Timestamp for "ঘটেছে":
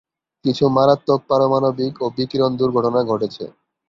3.03-3.43